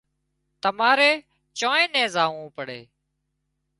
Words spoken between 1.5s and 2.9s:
چانئين نين زاوون پڙي